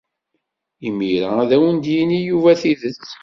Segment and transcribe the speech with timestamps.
[0.87, 3.03] Imir-a ad awen-d-yini Yuba tidet.